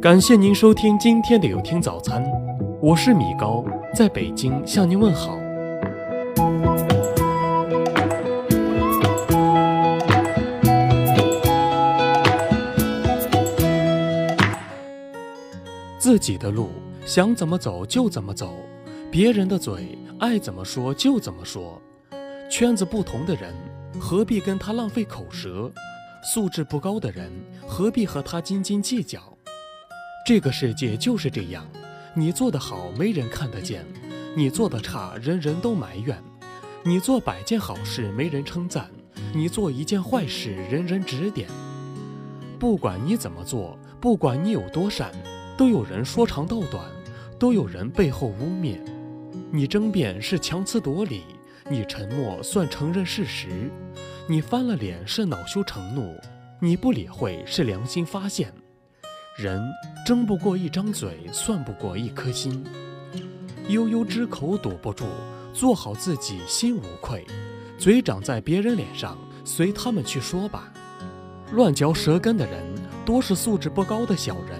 [0.00, 2.22] 感谢您收听今天的有听早餐，
[2.82, 5.38] 我是米高，在北京向您问好。
[15.98, 16.68] 自己的路
[17.06, 18.54] 想怎么走就怎么走，
[19.10, 21.80] 别人的嘴爱怎么说就怎么说。
[22.50, 23.52] 圈子不同的人，
[23.98, 25.72] 何必跟他浪费口舌？
[26.22, 27.32] 素质不高的人，
[27.66, 29.35] 何必和他斤斤计较？
[30.26, 31.64] 这个世界就是这样，
[32.12, 33.86] 你做得好没人看得见，
[34.34, 36.20] 你做得差人人都埋怨。
[36.82, 38.90] 你做百件好事没人称赞，
[39.32, 41.48] 你做一件坏事人人指点。
[42.58, 45.12] 不管你怎么做，不管你有多善，
[45.56, 46.84] 都有人说长道短，
[47.38, 48.80] 都有人背后污蔑。
[49.52, 51.22] 你争辩是强词夺理，
[51.70, 53.70] 你沉默算承认事实，
[54.26, 56.18] 你翻了脸是恼羞成怒，
[56.60, 58.52] 你不理会是良心发现。
[59.36, 59.62] 人
[60.02, 62.64] 争不过一张嘴，算不过一颗心。
[63.68, 65.04] 悠悠之口堵不住，
[65.52, 67.22] 做好自己心无愧。
[67.76, 70.72] 嘴长在别人脸上，随他们去说吧。
[71.52, 72.64] 乱嚼舌根的人，
[73.04, 74.58] 多是素质不高的小人；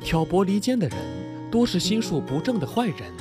[0.00, 3.12] 挑拨离间的人，多是心术不正的坏人。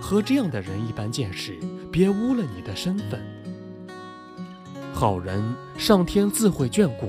[0.00, 1.58] 和这样的人一般见识，
[1.92, 3.20] 别污了你的身份。
[4.94, 7.08] 好人，上天自会眷顾；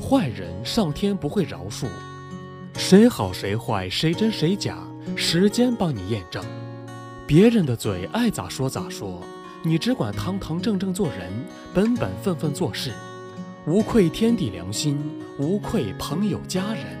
[0.00, 1.88] 坏人，上天不会饶恕。
[2.76, 4.78] 谁好谁坏，谁真谁假，
[5.16, 6.44] 时间帮你验证。
[7.26, 9.20] 别人的嘴爱咋说咋说，
[9.62, 11.30] 你只管堂堂正正做人，
[11.72, 12.92] 本本分分做事，
[13.66, 14.98] 无愧天地良心，
[15.38, 17.00] 无愧朋友家人。